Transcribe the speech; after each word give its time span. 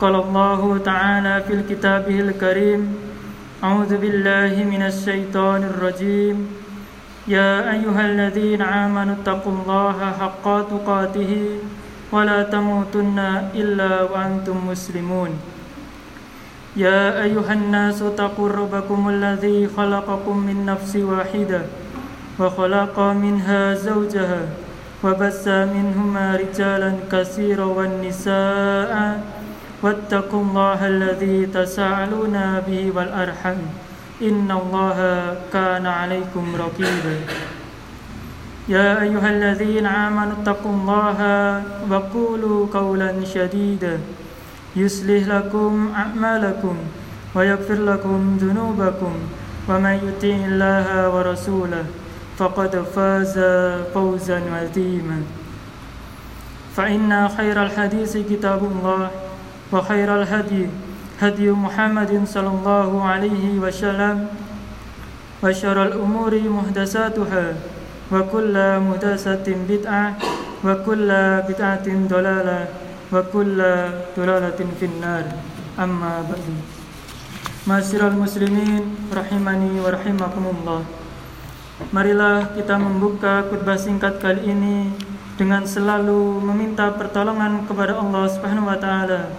قال 0.00 0.14
الله 0.14 0.78
تعالى 0.84 1.42
في 1.46 1.52
الكتاب 1.54 2.10
الكريم 2.10 2.96
أعوذ 3.64 3.96
بالله 3.96 4.64
من 4.64 4.82
الشيطان 4.82 5.62
الرجيم 5.62 6.36
يا 7.28 7.72
أيها 7.72 8.02
الذين 8.06 8.62
آمنوا 8.62 9.14
اتقوا 9.14 9.52
الله 9.52 9.98
حق 10.20 10.46
تقاته 10.70 11.32
ولا 12.12 12.42
تموتن 12.42 13.18
إلا 13.54 14.02
وأنتم 14.02 14.56
مسلمون 14.68 15.30
يا 16.76 17.22
أيها 17.22 17.52
الناس 17.52 18.02
اتقوا 18.02 18.48
ربكم 18.48 19.08
الذي 19.08 19.68
خلقكم 19.76 20.36
من 20.38 20.66
نفس 20.66 20.96
واحدة 20.96 21.62
وخلق 22.38 23.00
منها 23.00 23.74
زوجها 23.74 24.42
وبث 25.04 25.48
منهما 25.48 26.36
رجالا 26.36 26.92
كثيرا 27.12 27.64
والنساء 27.64 28.92
واتقوا 29.83 30.41
الله 30.41 30.87
الذي 30.87 31.45
تساءلون 31.45 32.35
به 32.67 32.91
والأرحم. 32.95 33.59
إن 34.21 34.51
الله 34.51 34.97
كان 35.53 35.85
عليكم 35.85 36.45
رقيبا. 36.59 37.15
يا 38.67 39.01
أيها 39.01 39.29
الذين 39.29 39.85
آمنوا 39.85 40.33
اتقوا 40.43 40.71
الله 40.71 41.19
وقولوا 41.89 42.67
قولا 42.73 43.25
شديدا. 43.25 43.99
يصلح 44.75 45.27
لكم 45.27 45.91
أعمالكم 45.95 46.75
ويغفر 47.35 47.79
لكم 47.91 48.37
ذنوبكم. 48.41 49.13
ومن 49.69 49.95
يطع 50.07 50.35
الله 50.51 50.87
ورسوله 51.15 51.85
فقد 52.37 52.83
فاز 52.95 53.39
فوزا 53.93 54.39
عظيما. 54.51 55.23
فإن 56.75 57.29
خير 57.37 57.63
الحديث 57.63 58.17
كتاب 58.17 58.61
الله. 58.63 59.09
وخير 59.72 60.08
الهدي 60.22 60.66
هدي 61.20 61.50
محمد 61.50 62.12
صلى 62.26 62.50
الله 62.56 62.90
عليه 63.04 63.44
وسلم 63.58 64.16
وشر 65.42 65.78
الأمور 65.82 66.32
محدثاتها 66.58 67.46
وكل 68.12 68.54
محدثة 68.80 69.46
بدعة 69.68 70.06
وكل 70.64 71.10
بدعة 71.48 71.86
ضلالة 72.08 72.60
وكل 73.12 73.58
ضلالة 74.18 74.60
في 74.80 74.84
النار 74.86 75.24
أما 75.78 76.12
بعد 76.28 76.46
Masyiral 77.64 78.12
muslimin 78.12 79.08
rahimani 79.08 79.80
wa 79.80 79.88
rahimakumullah 79.88 80.84
Marilah 81.96 82.52
kita 82.52 82.76
membuka 82.76 83.40
khutbah 83.48 83.80
singkat 83.80 84.20
kali 84.20 84.52
ini 84.52 84.92
dengan 85.40 85.64
selalu 85.64 86.44
meminta 86.44 86.92
pertolongan 86.92 87.64
kepada 87.64 87.96
Allah 87.96 88.28
Subhanahu 88.28 88.68
wa 88.68 88.76
taala 88.76 89.32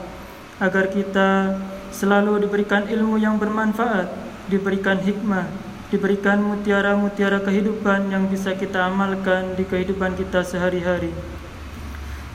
agar 0.61 0.93
kita 0.93 1.57
selalu 1.91 2.45
diberikan 2.47 2.87
ilmu 2.87 3.17
yang 3.17 3.41
bermanfaat, 3.41 4.13
diberikan 4.47 5.01
hikmah, 5.01 5.49
diberikan 5.91 6.39
mutiara-mutiara 6.45 7.43
kehidupan 7.43 8.13
yang 8.15 8.31
bisa 8.31 8.55
kita 8.55 8.87
amalkan 8.87 9.59
di 9.59 9.67
kehidupan 9.67 10.15
kita 10.15 10.47
sehari-hari. 10.47 11.11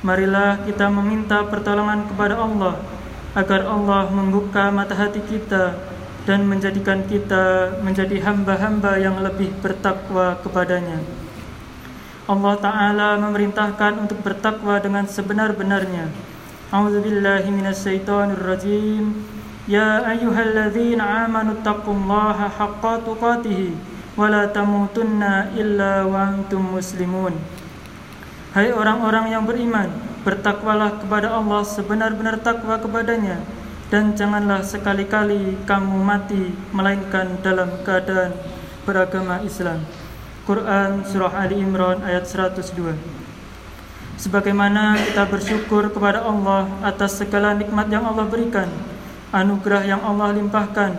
Marilah 0.04 0.60
kita 0.68 0.92
meminta 0.92 1.46
pertolongan 1.48 2.06
kepada 2.12 2.36
Allah 2.36 2.76
agar 3.38 3.66
Allah 3.66 4.12
membuka 4.12 4.70
mata 4.70 4.94
hati 4.94 5.24
kita 5.24 5.78
dan 6.26 6.44
menjadikan 6.50 7.06
kita 7.06 7.78
menjadi 7.86 8.18
hamba-hamba 8.26 8.98
yang 8.98 9.22
lebih 9.22 9.54
bertakwa 9.62 10.36
kepadanya. 10.42 11.00
Allah 12.26 12.56
Ta'ala 12.58 13.10
memerintahkan 13.22 14.02
untuk 14.02 14.18
bertakwa 14.26 14.82
dengan 14.82 15.06
sebenar-benarnya. 15.06 16.10
A'udzu 16.74 16.98
billahi 17.06 17.54
minasyaitonir 17.54 18.42
rajim. 18.42 19.22
Ya 19.70 20.02
ayyuhalladzina 20.02 21.30
amanu 21.30 21.62
taqullaha 21.62 22.50
haqqa 22.50 23.06
tuqatih 23.06 23.78
wa 24.18 24.34
la 24.34 24.50
tamutunna 24.50 25.54
illa 25.54 26.10
wa 26.10 26.34
antum 26.34 26.74
muslimun. 26.74 27.38
Hai 28.58 28.74
orang-orang 28.74 29.30
yang 29.30 29.46
beriman, 29.46 29.94
bertakwalah 30.26 30.98
kepada 31.06 31.38
Allah 31.38 31.62
sebenar-benar 31.62 32.42
takwa 32.42 32.82
kepadanya 32.82 33.46
dan 33.94 34.18
janganlah 34.18 34.66
sekali-kali 34.66 35.62
kamu 35.70 36.02
mati 36.02 36.50
melainkan 36.74 37.38
dalam 37.46 37.70
keadaan 37.86 38.34
beragama 38.90 39.38
Islam. 39.46 39.86
Quran 40.50 41.06
Surah 41.06 41.46
Ali 41.46 41.62
Imran 41.62 42.02
ayat 42.02 42.26
102 42.26 43.25
Sebagaimana 44.16 44.96
kita 44.96 45.28
bersyukur 45.28 45.92
kepada 45.92 46.24
Allah 46.24 46.72
atas 46.82 47.20
segala 47.20 47.52
nikmat 47.52 47.92
yang 47.92 48.08
Allah 48.08 48.24
berikan 48.24 48.72
Anugerah 49.36 49.84
yang 49.84 50.02
Allah 50.04 50.32
limpahkan 50.32 50.96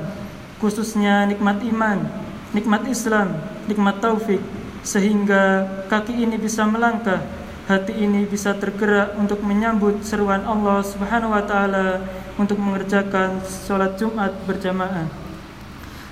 Khususnya 0.60 1.25
nikmat 1.25 1.60
iman, 1.65 2.04
nikmat 2.53 2.84
Islam, 2.88 3.41
nikmat 3.65 4.04
taufik 4.04 4.41
Sehingga 4.84 5.65
kaki 5.88 6.12
ini 6.28 6.37
bisa 6.37 6.69
melangkah 6.69 7.25
Hati 7.66 7.99
ini 7.99 8.22
bisa 8.31 8.54
tergerak 8.54 9.19
untuk 9.19 9.43
menyambut 9.43 9.98
seruan 10.06 10.47
Allah 10.47 10.87
Subhanahu 10.87 11.34
wa 11.34 11.43
taala 11.43 11.98
untuk 12.38 12.62
mengerjakan 12.62 13.43
sholat 13.43 13.98
Jumat 13.98 14.31
berjamaah. 14.47 15.10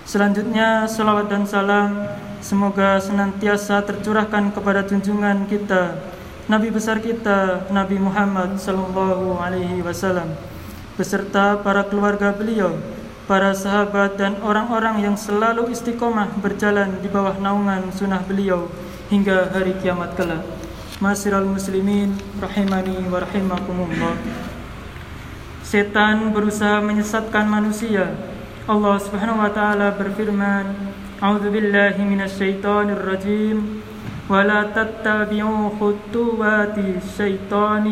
Selanjutnya 0.03 0.91
salawat 0.91 1.31
dan 1.31 1.47
salam 1.47 2.11
semoga 2.43 2.99
senantiasa 2.99 3.87
tercurahkan 3.87 4.51
kepada 4.51 4.83
junjungan 4.83 5.47
kita 5.47 5.95
Nabi 6.45 6.69
besar 6.69 7.01
kita 7.01 7.73
Nabi 7.73 7.97
Muhammad 7.97 8.61
sallallahu 8.61 9.41
alaihi 9.41 9.81
wasallam 9.81 10.37
beserta 10.93 11.57
para 11.57 11.89
keluarga 11.89 12.37
beliau, 12.37 12.77
para 13.25 13.57
sahabat 13.57 14.21
dan 14.21 14.37
orang-orang 14.45 15.01
yang 15.09 15.17
selalu 15.17 15.73
istiqomah 15.73 16.37
berjalan 16.45 17.01
di 17.01 17.09
bawah 17.09 17.41
naungan 17.41 17.89
sunnah 17.97 18.21
beliau 18.29 18.69
hingga 19.09 19.57
hari 19.57 19.73
kiamat 19.81 20.13
kelak. 20.21 20.45
Masyiral 21.01 21.49
muslimin 21.49 22.13
rahimani 22.37 23.09
wa 23.09 23.25
rahimakumullah. 23.25 24.15
Setan 25.65 26.29
berusaha 26.29 26.85
menyesatkan 26.85 27.49
manusia. 27.49 28.13
Allah 28.69 29.01
Subhanahu 29.01 29.41
wa 29.41 29.49
taala 29.49 29.97
berfirman, 29.97 30.77
"A'udzu 31.25 31.49
billahi 31.49 32.05
minasyaitonir 32.05 33.01
rajim." 33.01 33.84
ولا 34.30 34.62
تتبعوا 34.78 35.64
خطوات 35.82 36.78
الشيطان 36.78 37.86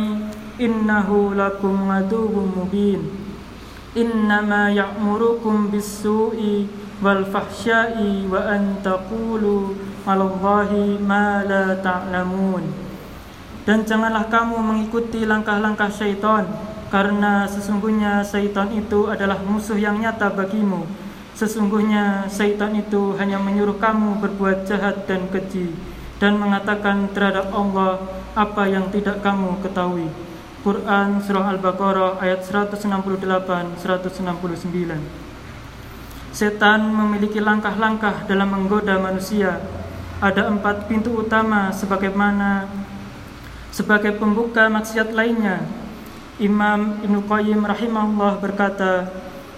إنه 0.61 1.09
لكم 1.33 1.75
عدو 1.91 2.33
مبين 2.57 3.01
إنما 3.97 4.69
يأمركم 4.69 5.55
بالسوء 5.73 6.39
والفحشاء 7.03 7.95
وأن 8.31 8.61
تقولوا 8.85 9.63
على 10.07 10.23
الله 10.29 10.69
ما 11.01 11.41
لا 11.41 11.65
تعلمون 11.81 12.85
Dan 13.67 13.83
janganlah 13.83 14.31
kamu 14.31 14.63
mengikuti 14.63 15.27
langkah-langkah 15.27 15.91
syaitan 15.91 16.47
Karena 16.87 17.43
sesungguhnya 17.43 18.23
syaitan 18.23 18.71
itu 18.71 19.11
adalah 19.11 19.43
musuh 19.43 19.75
yang 19.75 19.99
nyata 19.99 20.31
bagimu 20.31 20.87
Sesungguhnya 21.35 22.31
syaitan 22.31 22.71
itu 22.79 23.19
hanya 23.19 23.35
menyuruh 23.35 23.75
kamu 23.75 24.23
berbuat 24.23 24.63
jahat 24.63 25.03
dan 25.03 25.27
keji 25.27 25.75
dan 26.22 26.38
mengatakan 26.38 27.10
terhadap 27.10 27.50
Allah 27.50 27.98
apa 28.38 28.70
yang 28.70 28.86
tidak 28.94 29.18
kamu 29.26 29.58
ketahui. 29.58 30.06
Quran 30.62 31.18
Surah 31.18 31.50
Al-Baqarah 31.50 32.22
ayat 32.22 32.46
168 32.46 33.82
169. 33.82 33.82
Setan 36.30 36.80
memiliki 36.94 37.42
langkah-langkah 37.42 38.22
dalam 38.30 38.54
menggoda 38.54 39.02
manusia. 39.02 39.58
Ada 40.22 40.46
empat 40.46 40.86
pintu 40.86 41.18
utama 41.18 41.74
sebagaimana 41.74 42.70
sebagai 43.74 44.14
pembuka 44.14 44.70
maksiat 44.70 45.10
lainnya. 45.10 45.66
Imam 46.38 47.02
Ibnu 47.02 47.26
Qayyim 47.26 47.66
rahimahullah 47.66 48.38
berkata, 48.38 49.10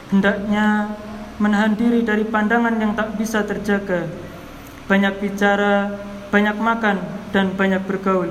hendaknya 0.09 0.97
menahan 1.37 1.77
diri 1.77 2.01
dari 2.01 2.25
pandangan 2.25 2.81
yang 2.81 2.97
tak 2.97 3.21
bisa 3.21 3.45
terjaga. 3.45 4.09
Banyak 4.89 5.21
bicara, 5.21 5.93
banyak 6.35 6.59
makan, 6.59 6.99
dan 7.31 7.55
banyak 7.55 7.87
bergaul. 7.87 8.27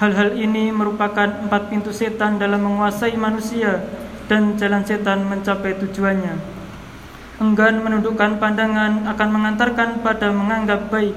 Hal-hal 0.00 0.32
ini 0.40 0.72
merupakan 0.72 1.28
empat 1.44 1.68
pintu 1.68 1.92
setan 1.92 2.40
dalam 2.40 2.64
menguasai 2.64 3.12
manusia 3.20 3.84
dan 4.24 4.56
jalan 4.56 4.80
setan 4.88 5.28
mencapai 5.28 5.76
tujuannya. 5.76 6.56
enggan 7.40 7.80
menundukkan 7.80 8.36
pandangan 8.36 9.08
akan 9.08 9.28
mengantarkan 9.32 10.04
pada 10.04 10.28
menganggap 10.28 10.92
baik 10.92 11.16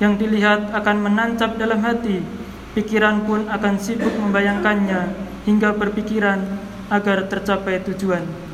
yang 0.00 0.16
dilihat 0.16 0.72
akan 0.72 0.96
menancap 1.04 1.60
dalam 1.60 1.84
hati 1.84 2.24
pikiran 2.72 3.28
pun 3.28 3.44
akan 3.52 3.76
sibuk 3.76 4.16
membayangkannya 4.16 5.12
hingga 5.44 5.76
berpikiran 5.76 6.40
agar 6.88 7.28
tercapai 7.28 7.84
tujuan 7.84 8.47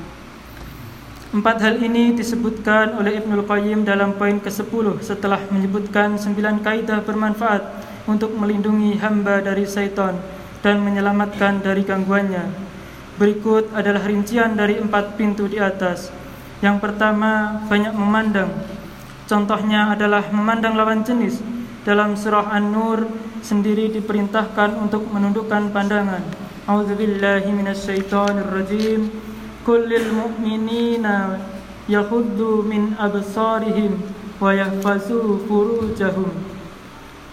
Empat 1.34 1.58
hal 1.66 1.82
ini 1.82 2.14
disebutkan 2.14 2.94
oleh 2.94 3.19
Ibnul 3.19 3.42
Qayyim 3.42 3.82
dalam 3.82 4.14
poin 4.14 4.38
ke-10 4.38 5.02
setelah 5.02 5.42
menyebutkan 5.50 6.14
sembilan 6.14 6.62
kaidah 6.62 7.02
bermanfaat 7.02 7.62
untuk 8.06 8.38
melindungi 8.38 8.94
hamba 9.02 9.42
dari 9.42 9.66
syaitan 9.66 10.14
dan 10.62 10.78
menyelamatkan 10.86 11.58
dari 11.58 11.82
gangguannya. 11.82 12.46
Berikut 13.19 13.75
adalah 13.75 14.06
rincian 14.06 14.54
dari 14.54 14.78
empat 14.78 15.19
pintu 15.19 15.50
di 15.50 15.58
atas. 15.58 16.14
Yang 16.62 16.78
pertama, 16.86 17.66
banyak 17.66 17.98
memandang. 17.98 18.54
Contohnya 19.26 19.90
adalah 19.90 20.30
memandang 20.30 20.78
lawan 20.78 21.02
jenis. 21.02 21.42
Dalam 21.82 22.14
surah 22.14 22.54
An-Nur 22.54 23.10
sendiri 23.42 23.90
diperintahkan 23.90 24.78
untuk 24.78 25.10
menundukkan 25.10 25.75
pandangan. 25.75 26.22
A'udzubillahi 26.70 27.50
minasyaitonirrajim. 27.50 29.33
Kullil 29.64 30.12
mu'minina 30.12 31.40
yakhuddu 31.88 32.69
min 32.69 32.93
absarihim 33.00 33.96
wa 34.37 34.52
yahfazu 34.52 35.40
furujahum. 35.49 36.28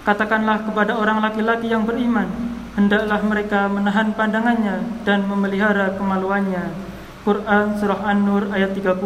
Katakanlah 0.08 0.64
kepada 0.64 0.96
orang 0.96 1.20
laki-laki 1.20 1.68
yang 1.68 1.84
beriman, 1.84 2.32
hendaklah 2.80 3.20
mereka 3.22 3.68
menahan 3.68 4.16
pandangannya 4.16 5.04
dan 5.04 5.28
memelihara 5.28 5.94
kemaluannya. 6.00 6.92
Quran 7.22 7.78
Surah 7.78 8.02
An-Nur 8.02 8.50
ayat 8.50 8.74
30 8.74 8.98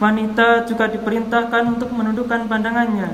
Wanita 0.00 0.64
juga 0.64 0.88
diperintahkan 0.88 1.76
untuk 1.76 1.92
menundukkan 1.92 2.48
pandangannya 2.48 3.12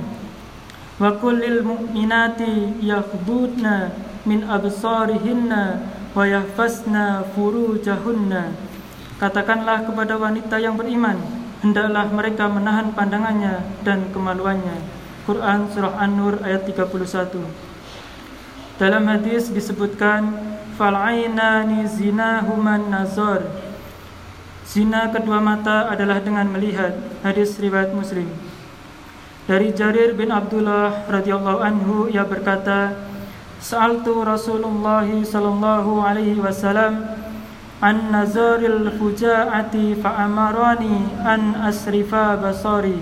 Wa 1.03 1.19
kullil 1.19 1.67
mu'minati 1.67 2.79
yakhdudna 2.79 3.91
min 4.23 4.47
absarihinna 4.47 5.83
wa 6.15 6.23
yahfazna 6.23 7.27
furujahunna 7.35 8.71
Katakanlah 9.23 9.87
kepada 9.87 10.19
wanita 10.19 10.59
yang 10.59 10.75
beriman 10.75 11.15
Hendaklah 11.63 12.11
mereka 12.11 12.51
menahan 12.51 12.91
pandangannya 12.91 13.63
dan 13.87 14.11
kemaluannya 14.11 14.83
Quran 15.23 15.71
Surah 15.71 15.95
An-Nur 16.03 16.43
ayat 16.43 16.67
31 16.67 16.91
Dalam 18.83 19.07
hadis 19.07 19.55
disebutkan 19.55 20.35
Fal'ainani 20.75 21.87
zinahuman 21.87 22.91
nazar 22.91 23.47
Zina 24.73 25.13
kedua 25.13 25.37
mata 25.37 25.93
adalah 25.93 26.23
dengan 26.25 26.49
melihat. 26.49 26.97
Hadis 27.21 27.61
riwayat 27.61 27.93
Muslim. 27.93 28.25
Dari 29.45 29.69
Jarir 29.77 30.17
bin 30.17 30.33
Abdullah 30.33 31.05
radhiyallahu 31.13 31.61
anhu 31.61 32.09
ia 32.09 32.25
berkata, 32.25 32.97
"Sa'altu 33.61 34.25
Rasulullah 34.25 35.05
sallallahu 35.05 36.01
alaihi 36.01 36.41
wasallam 36.41 37.22
an 37.83 38.15
nazaril 38.15 38.95
fuja'ati 38.95 39.99
fa'amarani 39.99 41.19
an 41.27 41.59
asrifa 41.67 42.39
basari." 42.39 42.97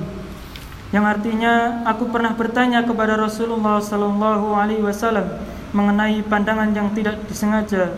Yang 0.90 1.04
artinya 1.06 1.86
aku 1.86 2.10
pernah 2.10 2.34
bertanya 2.34 2.82
kepada 2.82 3.14
Rasulullah 3.14 3.78
sallallahu 3.78 4.56
alaihi 4.58 4.82
wasallam 4.82 5.38
mengenai 5.70 6.18
pandangan 6.26 6.74
yang 6.74 6.90
tidak 6.96 7.20
disengaja 7.30 7.94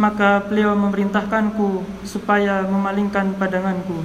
maka 0.00 0.40
beliau 0.42 0.72
memerintahkanku 0.74 1.84
supaya 2.02 2.64
memalingkan 2.64 3.36
pandanganku. 3.36 4.02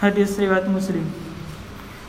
Hadis 0.00 0.36
riwayat 0.40 0.68
Muslim. 0.68 1.04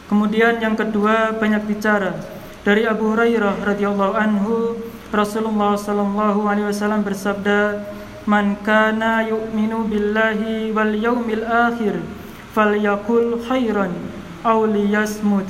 Kemudian 0.08 0.58
yang 0.64 0.74
kedua 0.74 1.36
banyak 1.36 1.68
bicara. 1.68 2.16
Dari 2.64 2.84
Abu 2.88 3.16
Hurairah 3.16 3.64
radhiyallahu 3.64 4.14
anhu, 4.16 4.82
Rasulullah 5.12 5.76
sallallahu 5.76 6.48
alaihi 6.50 6.68
wasallam 6.68 7.04
bersabda, 7.04 7.84
"Man 8.28 8.60
kana 8.62 9.24
yu'minu 9.24 9.88
billahi 9.88 10.76
wal 10.76 10.92
yaumil 10.92 11.48
akhir 11.48 12.04
falyakul 12.52 13.40
khairan 13.48 13.96
aw 14.44 14.68
liyasmut." 14.68 15.48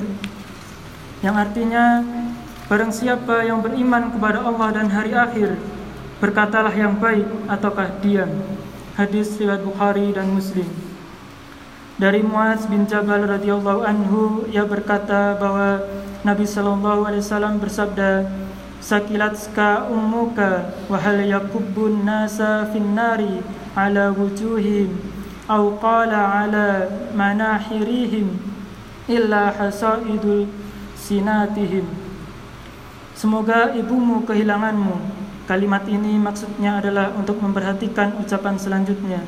Yang 1.18 1.36
artinya 1.50 2.06
barang 2.70 2.94
siapa 2.94 3.42
yang 3.42 3.58
beriman 3.58 4.14
kepada 4.14 4.38
Allah 4.46 4.68
dan 4.70 4.86
hari 4.86 5.10
akhir 5.10 5.58
Berkatalah 6.22 6.70
yang 6.74 6.98
baik 6.98 7.26
ataukah 7.50 7.98
diam 7.98 8.30
Hadis 8.94 9.34
riwayat 9.38 9.66
Bukhari 9.66 10.14
dan 10.14 10.30
Muslim 10.30 10.66
Dari 11.98 12.22
Muaz 12.22 12.70
bin 12.70 12.86
Jabal 12.86 13.26
radhiyallahu 13.26 13.82
anhu 13.82 14.46
Ia 14.50 14.62
berkata 14.62 15.34
bahwa 15.34 15.82
Nabi 16.22 16.46
sallallahu 16.46 17.06
alaihi 17.06 17.22
wasallam 17.22 17.58
bersabda 17.62 18.26
Sakilatska 18.78 19.90
ummuka 19.90 20.74
Wahal 20.90 21.26
yakubbun 21.26 22.02
nasa 22.06 22.66
finnari 22.72 23.42
Ala 23.76 24.10
wujuhim 24.14 24.94
Au 25.48 25.78
qala 25.78 26.44
ala 26.44 26.88
manahirihim 27.14 28.38
Illa 29.08 29.54
hasaidul 29.54 30.50
sinatihim 30.94 31.86
Semoga 33.18 33.74
ibumu 33.74 34.22
kehilanganmu 34.22 35.18
Kalimat 35.48 35.88
ini 35.88 36.20
maksudnya 36.20 36.76
adalah 36.76 37.08
untuk 37.16 37.40
memperhatikan 37.40 38.20
ucapan 38.20 38.60
selanjutnya. 38.60 39.24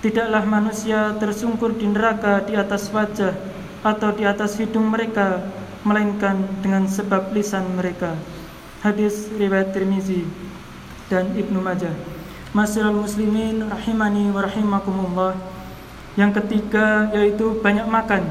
Tidaklah 0.00 0.48
manusia 0.48 1.12
tersungkur 1.20 1.76
di 1.76 1.84
neraka 1.84 2.40
di 2.48 2.56
atas 2.56 2.88
wajah 2.88 3.36
atau 3.84 4.08
di 4.16 4.24
atas 4.24 4.56
hidung 4.56 4.88
mereka, 4.88 5.44
melainkan 5.84 6.40
dengan 6.64 6.88
sebab 6.88 7.36
lisan 7.36 7.76
mereka. 7.76 8.16
Hadis 8.80 9.28
riwayat 9.36 9.76
Tirmizi 9.76 10.24
dan 11.12 11.36
Ibnu 11.36 11.60
Majah. 11.60 11.92
Masyaallah 12.56 12.96
muslimin 12.96 13.60
rahimani 13.68 14.32
wa 14.32 14.40
rahimakumullah. 14.40 15.36
Yang 16.16 16.40
ketiga 16.40 17.12
yaitu 17.12 17.60
banyak 17.60 17.84
makan. 17.84 18.24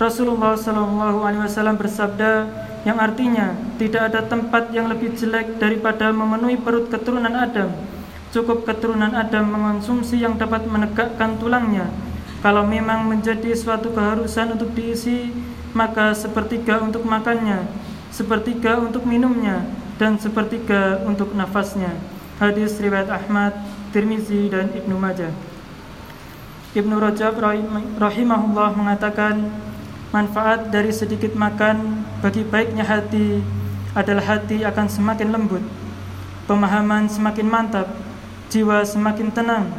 Rasulullah 0.00 0.56
sallallahu 0.56 1.20
alaihi 1.20 1.44
wasallam 1.44 1.76
bersabda, 1.76 2.48
yang 2.88 2.96
artinya 2.96 3.52
tidak 3.76 4.08
ada 4.08 4.24
tempat 4.24 4.72
yang 4.72 4.88
lebih 4.88 5.12
jelek 5.12 5.60
daripada 5.60 6.08
memenuhi 6.16 6.56
perut 6.56 6.88
keturunan 6.88 7.36
Adam. 7.36 7.68
Cukup 8.32 8.64
keturunan 8.64 9.12
Adam 9.12 9.52
mengonsumsi 9.52 10.16
yang 10.16 10.40
dapat 10.40 10.64
menegakkan 10.64 11.36
tulangnya. 11.36 11.92
Kalau 12.40 12.64
memang 12.64 13.04
menjadi 13.04 13.52
suatu 13.52 13.92
keharusan 13.92 14.56
untuk 14.56 14.72
diisi, 14.72 15.28
maka 15.76 16.16
sepertiga 16.16 16.80
untuk 16.80 17.04
makannya, 17.04 17.68
sepertiga 18.08 18.80
untuk 18.80 19.04
minumnya, 19.04 19.60
dan 20.00 20.16
sepertiga 20.16 21.04
untuk 21.04 21.36
nafasnya. 21.36 21.92
Hadis 22.40 22.80
riwayat 22.80 23.12
Ahmad, 23.12 23.52
Tirmizi 23.92 24.48
dan 24.48 24.72
Ibnu 24.72 24.96
Majah. 24.96 25.28
Ibnu 26.72 26.96
Rajab 26.96 27.36
rahimahullah 28.00 28.72
mengatakan 28.72 29.52
Manfaat 30.10 30.74
dari 30.74 30.90
sedikit 30.90 31.38
makan 31.38 32.02
bagi 32.18 32.42
baiknya 32.42 32.82
hati 32.82 33.38
adalah 33.94 34.26
hati 34.26 34.66
akan 34.66 34.90
semakin 34.90 35.30
lembut, 35.30 35.62
pemahaman 36.50 37.06
semakin 37.06 37.46
mantap, 37.46 37.86
jiwa 38.50 38.82
semakin 38.82 39.30
tenang, 39.30 39.70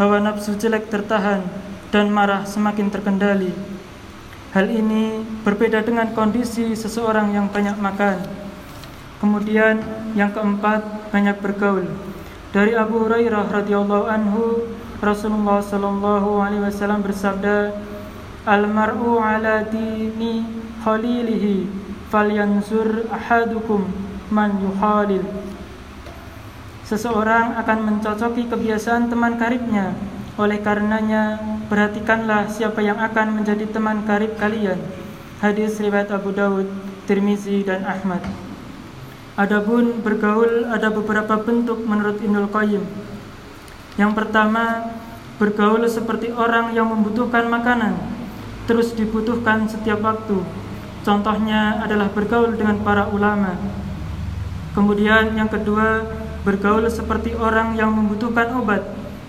hawa 0.00 0.24
nafsu 0.24 0.56
jelek 0.56 0.88
tertahan, 0.88 1.44
dan 1.92 2.08
marah 2.08 2.48
semakin 2.48 2.88
terkendali. 2.88 3.52
Hal 4.56 4.72
ini 4.72 5.20
berbeda 5.44 5.84
dengan 5.84 6.16
kondisi 6.16 6.72
seseorang 6.72 7.36
yang 7.36 7.52
banyak 7.52 7.76
makan. 7.76 8.43
Kemudian 9.22 9.78
yang 10.18 10.34
keempat 10.34 11.10
banyak 11.14 11.38
bergaul. 11.38 11.86
Dari 12.54 12.74
Abu 12.74 13.06
Hurairah 13.06 13.50
radhiyallahu 13.50 14.06
anhu, 14.06 14.70
Rasulullah 15.02 15.58
sallallahu 15.58 16.38
alaihi 16.38 16.62
wasallam 16.62 17.02
bersabda, 17.02 17.74
Al-mar'u 18.44 19.18
ala 19.18 19.64
dini 19.66 20.44
khalilihi 20.84 21.66
falyansur 22.12 23.08
ahadukum 23.08 23.88
man 24.28 24.60
yuhalil 24.60 25.24
Seseorang 26.84 27.56
akan 27.56 27.78
mencocoki 27.88 28.44
kebiasaan 28.44 29.08
teman 29.08 29.40
karibnya. 29.40 29.96
Oleh 30.36 30.60
karenanya 30.60 31.40
perhatikanlah 31.72 32.52
siapa 32.52 32.84
yang 32.84 33.00
akan 33.00 33.40
menjadi 33.40 33.64
teman 33.72 34.04
karib 34.04 34.36
kalian. 34.36 34.76
Hadis 35.40 35.80
riwayat 35.80 36.12
Abu 36.12 36.36
Dawud, 36.36 36.68
Tirmizi 37.08 37.64
dan 37.64 37.88
Ahmad 37.88 38.43
Adapun 39.34 39.98
bergaul 40.04 40.70
ada 40.70 40.94
beberapa 40.94 41.34
bentuk 41.42 41.82
menurut 41.82 42.22
Ibnul 42.22 42.50
Qayyim 42.54 42.84
Yang 43.98 44.12
pertama 44.14 44.94
Bergaul 45.34 45.82
seperti 45.90 46.30
orang 46.30 46.70
yang 46.78 46.86
membutuhkan 46.86 47.50
makanan 47.50 47.98
terus 48.64 48.96
dibutuhkan 48.96 49.68
setiap 49.68 50.00
waktu. 50.00 50.40
Contohnya 51.04 51.84
adalah 51.84 52.08
bergaul 52.08 52.56
dengan 52.56 52.80
para 52.80 53.12
ulama. 53.12 53.60
Kemudian 54.72 55.36
yang 55.36 55.52
kedua, 55.52 56.06
bergaul 56.42 56.88
seperti 56.88 57.36
orang 57.36 57.76
yang 57.76 57.92
membutuhkan 57.92 58.56
obat, 58.56 58.82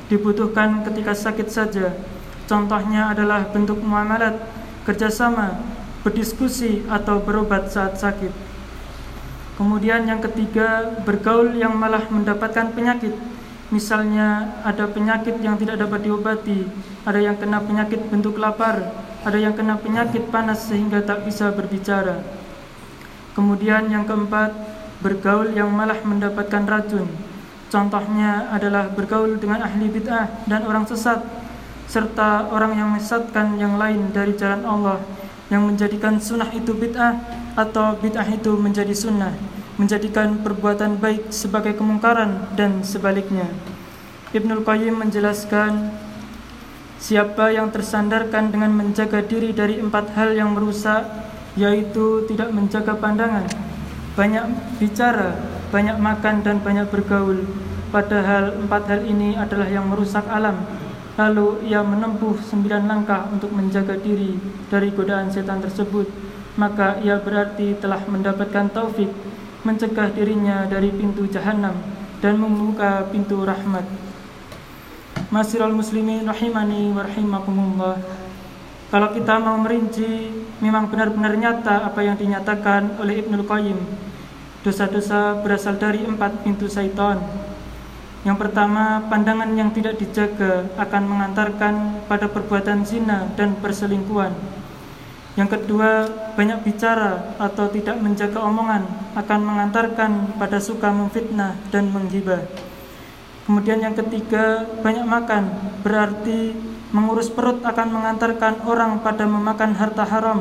dibutuhkan 0.07 0.87
ketika 0.87 1.11
sakit 1.11 1.47
saja. 1.51 1.97
Contohnya 2.47 3.11
adalah 3.11 3.49
bentuk 3.51 3.81
muamalat, 3.83 4.39
kerjasama, 4.87 5.59
berdiskusi 6.05 6.87
atau 6.87 7.19
berobat 7.19 7.67
saat 7.73 7.99
sakit. 7.99 8.44
Kemudian 9.55 10.03
yang 10.03 10.19
ketiga, 10.19 10.99
bergaul 11.07 11.55
yang 11.55 11.79
malah 11.79 12.03
mendapatkan 12.11 12.75
penyakit. 12.75 13.15
Misalnya 13.71 14.59
ada 14.67 14.85
penyakit 14.85 15.39
yang 15.39 15.55
tidak 15.55 15.79
dapat 15.79 16.03
diobati, 16.03 16.67
ada 17.07 17.17
yang 17.17 17.39
kena 17.39 17.63
penyakit 17.63 18.03
bentuk 18.11 18.35
lapar, 18.35 18.93
ada 19.23 19.37
yang 19.39 19.55
kena 19.55 19.79
penyakit 19.79 20.27
panas 20.27 20.67
sehingga 20.67 21.01
tak 21.01 21.23
bisa 21.23 21.49
berbicara. 21.55 22.19
Kemudian 23.31 23.87
yang 23.89 24.03
keempat, 24.03 24.51
bergaul 24.99 25.49
yang 25.55 25.71
malah 25.71 25.97
mendapatkan 26.03 26.63
racun. 26.67 27.07
Contohnya 27.71 28.51
adalah 28.53 28.91
bergaul 28.91 29.39
dengan 29.41 29.65
ahli 29.65 29.89
bid'ah 29.89 30.45
dan 30.45 30.63
orang 30.67 30.85
sesat 30.85 31.23
serta 31.85 32.49
orang 32.49 32.77
yang 32.77 32.89
menyesatkan 32.93 33.57
yang 33.61 33.77
lain 33.77 34.09
dari 34.09 34.33
jalan 34.33 34.65
Allah 34.65 34.97
yang 35.53 35.65
menjadikan 35.65 36.17
sunnah 36.17 36.49
itu 36.49 36.73
bid'ah 36.73 37.44
atau 37.55 37.95
bid'ah 37.97 38.27
itu 38.29 38.53
menjadi 38.59 38.91
sunnah 38.91 39.33
menjadikan 39.75 40.39
perbuatan 40.39 41.03
baik 41.03 41.35
sebagai 41.35 41.75
kemungkaran 41.75 42.47
dan 42.55 42.79
sebaliknya. 42.79 43.51
Ibnul 44.31 44.63
Qayyim 44.63 44.95
menjelaskan 44.95 45.91
siapa 46.95 47.51
yang 47.51 47.71
tersandarkan 47.75 48.55
dengan 48.55 48.71
menjaga 48.71 49.19
diri 49.19 49.51
dari 49.51 49.83
empat 49.83 50.15
hal 50.15 50.31
yang 50.31 50.55
merusak 50.55 51.03
yaitu 51.59 52.23
tidak 52.27 52.51
menjaga 52.55 52.95
pandangan 52.95 53.47
banyak 54.15 54.43
bicara 54.79 55.55
banyak 55.75 55.97
makan 55.99 56.39
dan 56.39 56.63
banyak 56.63 56.87
bergaul. 56.87 57.43
Padahal 57.91 58.55
empat 58.63 58.87
hal 58.87 59.01
ini 59.03 59.35
adalah 59.35 59.67
yang 59.67 59.91
merusak 59.91 60.23
alam. 60.31 60.63
Lalu 61.19 61.67
ia 61.67 61.83
menempuh 61.83 62.39
sembilan 62.43 62.87
langkah 62.87 63.27
untuk 63.27 63.51
menjaga 63.51 63.99
diri 63.99 64.39
dari 64.71 64.91
godaan 64.91 65.31
setan 65.31 65.59
tersebut 65.63 66.24
maka 66.55 66.99
ia 67.03 67.19
berarti 67.19 67.75
telah 67.79 67.99
mendapatkan 68.07 68.71
taufik 68.71 69.11
mencegah 69.67 70.11
dirinya 70.11 70.67
dari 70.67 70.91
pintu 70.91 71.27
jahanam 71.27 71.75
dan 72.19 72.39
membuka 72.39 73.07
pintu 73.11 73.43
rahmat 73.43 73.83
Masirul 75.31 75.73
muslimin 75.75 76.23
rahimani 76.27 76.95
wa 76.95 77.03
rahimakumullah 77.03 77.97
kalau 78.89 79.11
kita 79.11 79.41
mau 79.41 79.59
merinci 79.59 80.31
memang 80.63 80.87
benar-benar 80.87 81.35
nyata 81.35 81.87
apa 81.91 81.99
yang 82.05 82.15
dinyatakan 82.15 82.95
oleh 83.01 83.25
Ibnul 83.25 83.43
Qayyim 83.43 83.79
Dosa-dosa 84.65 85.45
berasal 85.45 85.77
dari 85.77 86.01
empat 86.01 86.41
pintu 86.41 86.65
syaitan. 86.65 87.21
Yang 88.25 88.37
pertama, 88.41 88.97
pandangan 89.13 89.53
yang 89.53 89.69
tidak 89.69 90.01
dijaga 90.01 90.65
akan 90.73 91.05
mengantarkan 91.05 92.01
pada 92.09 92.25
perbuatan 92.25 92.81
zina 92.81 93.29
dan 93.37 93.53
perselingkuhan. 93.61 94.33
Yang 95.35 95.59
kedua, 95.59 96.07
banyak 96.39 96.63
bicara 96.63 97.35
atau 97.35 97.67
tidak 97.67 97.99
menjaga 97.99 98.39
omongan 98.39 98.87
akan 99.19 99.39
mengantarkan 99.43 100.11
pada 100.39 100.63
suka 100.63 100.95
memfitnah 100.95 101.59
dan 101.75 101.91
menggibah. 101.91 102.47
Kemudian 103.43 103.83
yang 103.83 103.93
ketiga, 103.93 104.63
banyak 104.79 105.03
makan 105.03 105.43
berarti 105.83 106.55
mengurus 106.95 107.27
perut 107.27 107.59
akan 107.67 107.87
mengantarkan 107.91 108.63
orang 108.63 109.03
pada 109.03 109.27
memakan 109.27 109.75
harta 109.75 110.07
haram. 110.07 110.39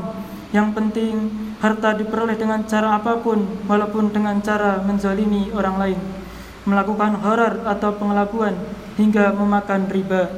Yang 0.54 0.68
penting 0.78 1.14
harta 1.58 1.96
diperoleh 1.98 2.38
dengan 2.38 2.62
cara 2.68 2.94
apa 2.94 3.18
pun 3.18 3.42
walaupun 3.64 4.14
dengan 4.14 4.38
cara 4.44 4.78
menzalimi 4.84 5.48
orang 5.56 5.76
lain 5.80 6.00
melakukan 6.64 7.20
horor 7.20 7.64
atau 7.64 7.96
pengelabuan 7.96 8.52
hingga 9.00 9.32
memakan 9.32 9.88
riba 9.88 10.28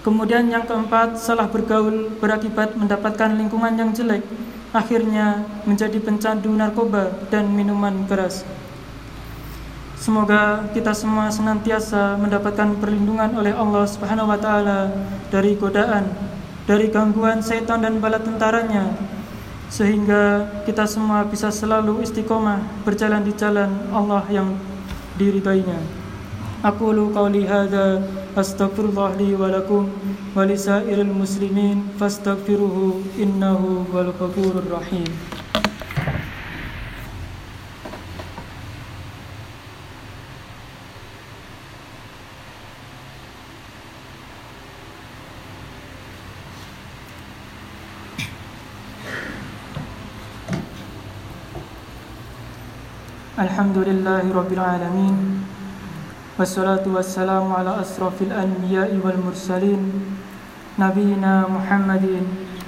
kemudian 0.00 0.48
yang 0.48 0.64
keempat 0.64 1.20
salah 1.20 1.48
bergaul 1.48 2.12
berakibat 2.16 2.76
mendapatkan 2.76 3.36
lingkungan 3.36 3.76
yang 3.76 3.90
jelek 3.92 4.24
akhirnya 4.70 5.44
menjadi 5.66 5.98
pencandu 5.98 6.52
narkoba 6.54 7.10
dan 7.28 7.50
minuman 7.50 8.06
keras 8.06 8.46
Semoga 10.00 10.64
kita 10.72 10.96
semua 10.96 11.28
senantiasa 11.28 12.16
mendapatkan 12.16 12.72
perlindungan 12.80 13.36
oleh 13.36 13.52
Allah 13.52 13.84
Subhanahu 13.84 14.32
wa 14.32 14.40
taala 14.40 14.88
dari 15.28 15.52
godaan, 15.60 16.08
dari 16.64 16.88
gangguan 16.88 17.44
setan 17.44 17.84
dan 17.84 18.00
bala 18.00 18.16
tentaranya 18.16 18.96
sehingga 19.68 20.48
kita 20.64 20.88
semua 20.88 21.28
bisa 21.28 21.52
selalu 21.52 22.00
istiqomah 22.00 22.64
berjalan 22.82 23.20
di 23.20 23.36
jalan 23.36 23.68
Allah 23.92 24.24
yang 24.32 24.56
diridainya. 25.20 25.78
Aku 26.64 26.96
lu 26.96 27.12
qauli 27.12 27.44
hadza 27.44 28.00
أستغفر 28.38 28.84
الله 28.84 29.14
لي 29.16 29.34
ولكم 29.34 29.88
ولسائر 30.36 31.00
المسلمين 31.00 31.88
فاستغفروه 32.00 33.00
إنه 33.18 33.86
هو 33.94 34.00
الغفور 34.00 34.52
الرحيم. 34.62 35.10
الحمد 53.40 53.78
لله 53.78 54.24
رب 54.36 54.52
العالمين. 54.52 55.16
والصلاة 56.40 56.88
والسلام 56.88 57.52
على 57.52 57.80
أشرف 57.80 58.22
الأنبياء 58.22 59.00
والمرسلين 59.04 59.92
نبينا 60.78 61.44
محمد 61.52 62.06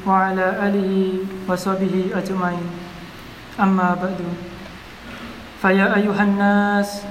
وعلى 0.06 0.46
آله 0.68 0.92
وصحبه 1.48 2.12
أجمعين. 2.14 2.68
أما 3.60 3.96
بعد 4.02 4.20
فيا 5.62 5.96
أيها 5.96 6.22
الناس 6.22 7.02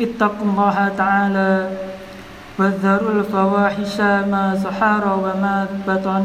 اتقوا 0.00 0.46
الله 0.50 0.76
تعالى 0.98 1.54
وذروا 2.58 3.10
الفواحش 3.10 4.00
ما 4.34 4.58
ظهر 4.58 5.02
وما 5.24 5.66
بطن 5.86 6.24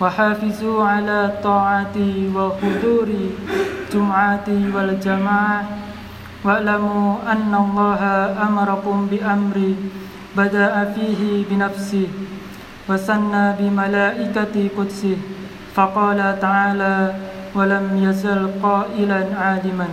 وحافظوا 0.00 0.84
على 0.88 1.24
الطاعة 1.24 1.96
وحضور 2.36 3.08
الجمعة 3.08 4.48
والجماعة 4.48 5.85
واعلموا 6.46 7.14
أن 7.32 7.52
الله 7.64 8.02
أمركم 8.48 8.96
بأمر 9.10 9.56
بدأ 10.36 10.72
فيه 10.94 11.44
بنفسه 11.50 12.06
وسنى 12.88 13.44
بملائكة 13.58 14.54
قدسه 14.78 15.16
فقال 15.74 16.40
تعالى 16.40 17.14
ولم 17.54 17.86
يزل 18.06 18.40
قائلا 18.62 19.20
عالما 19.40 19.88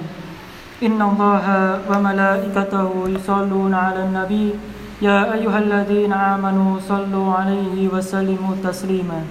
إن 0.84 1.00
الله 1.02 1.46
وملائكته 1.90 2.90
يصلون 3.08 3.74
على 3.74 4.04
النبي 4.04 4.54
يا 5.02 5.34
أيها 5.34 5.60
الذين 5.60 6.14
آمنوا 6.14 6.80
صلوا 6.90 7.34
عليه 7.34 7.88
وسلموا 7.94 8.56
تسليما 8.64 9.22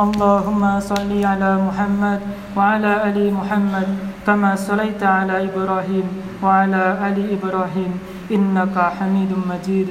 اللهم 0.00 0.80
صل 0.80 1.12
على 1.24 1.50
محمد 1.66 2.20
وعلى 2.56 2.90
آل 3.08 3.18
محمد 3.34 3.88
كما 4.27 4.55
صليت 4.55 5.03
على 5.03 5.35
ابراهيم 5.49 6.07
وعلى 6.43 6.83
ال 7.07 7.17
ابراهيم 7.37 7.91
انك 8.35 8.75
حميد 8.97 9.31
مجيد 9.51 9.87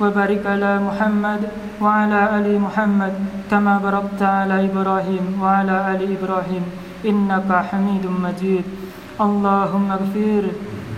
وبارك 0.00 0.42
على 0.46 0.72
محمد 0.88 1.40
وعلى 1.84 2.20
ال 2.38 2.46
محمد 2.66 3.14
كما 3.50 3.74
باركت 3.84 4.22
على 4.22 4.56
ابراهيم 4.68 5.24
وعلى 5.42 5.76
ال 5.92 6.00
ابراهيم 6.16 6.64
انك 7.10 7.50
حميد 7.68 8.04
مجيد 8.26 8.64
اللهم 9.26 9.86
اغفر 9.98 10.44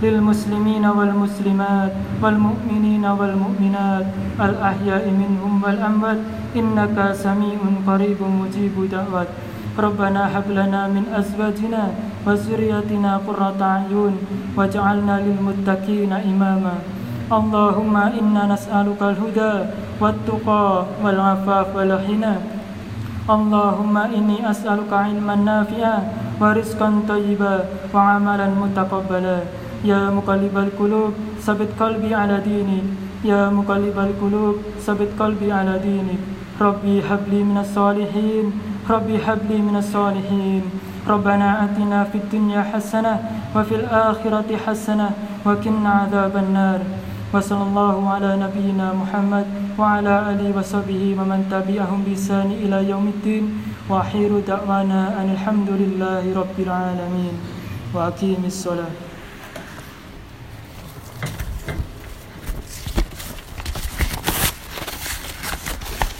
للمسلمين 0.02 0.85
والمسلمات 0.99 1.93
والمؤمنين 2.23 3.05
والمؤمنات 3.19 4.07
الأحياء 4.47 5.05
منهم 5.23 5.55
والأموات 5.64 6.21
إنك 6.57 6.97
سميع 7.25 7.59
قريب 7.88 8.21
مجيب 8.40 8.75
دعوات 8.93 9.28
ربنا 9.78 10.23
هب 10.38 10.47
لنا 10.50 10.81
من 10.88 11.05
أزواجنا 11.21 11.85
وذرياتنا 12.26 13.12
قرة 13.26 13.61
أعين 13.62 14.14
واجعلنا 14.57 15.14
للمتقين 15.26 16.12
إماما 16.12 16.76
اللهم 17.38 17.97
إنا 17.97 18.43
نسألك 18.55 19.00
الهدى 19.02 19.55
والتقى 20.00 20.66
والعفاف 21.02 21.66
والغنى 21.76 22.35
اللهم 23.37 23.97
إني 24.16 24.38
أسألك 24.50 24.93
علما 24.93 25.35
نافعا 25.35 25.97
ورزقا 26.40 26.88
طيبا 27.09 27.55
وعملا 27.95 28.49
متقبلا 28.62 29.38
يا 29.85 30.11
مقلب 30.11 30.55
القلوب 30.66 31.12
ثبت 31.47 31.71
قلبي 31.81 32.14
على 32.14 32.37
دينك 32.50 32.87
يا 33.25 33.50
مقلب 33.50 33.97
القلوب 33.99 34.57
ثبت 34.87 35.11
قلبي 35.21 35.52
على 35.52 35.75
دينك 35.78 36.21
ربي 36.61 37.02
هب 37.09 37.23
لي 37.31 37.40
من 37.43 37.59
الصالحين 37.59 38.47
ربي 38.90 39.18
هب 39.26 39.40
لي 39.50 39.58
من 39.62 39.76
الصالحين. 39.78 40.64
ربنا 41.08 41.66
آتنا 41.66 42.04
في 42.04 42.18
الدنيا 42.18 42.62
حسنة 42.74 43.20
وفي 43.56 43.76
الآخرة 43.76 44.50
حسنة 44.66 45.10
وقنا 45.46 45.90
عذاب 45.90 46.38
النار. 46.38 46.82
وصلى 47.34 47.64
الله 47.64 48.10
على 48.10 48.30
نبينا 48.38 48.94
محمد 48.94 49.46
وعلى 49.80 50.14
آله 50.30 50.58
وصحبه 50.58 51.16
ومن 51.20 51.48
تبعهم 51.52 52.04
بإحسان 52.08 52.52
إلى 52.52 52.90
يوم 52.90 53.08
الدين. 53.08 53.46
وأخير 53.90 54.40
دعوانا 54.48 55.22
أن 55.22 55.30
الحمد 55.36 55.70
لله 55.70 56.24
رب 56.36 56.58
العالمين. 56.60 57.34
وأقيم 57.94 58.44
الصلاة. 58.46 59.11